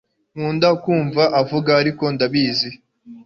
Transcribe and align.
nkunda 0.35 0.69
kumva 0.83 1.23
avuga, 1.41 1.71
ariko 1.81 2.03
ndabizi 2.13 2.69